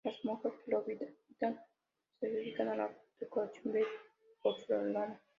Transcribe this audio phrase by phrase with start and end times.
[0.03, 1.63] Las monjas que lo habitan
[2.19, 3.85] se dedican la decoración de
[4.41, 5.21] porcelana.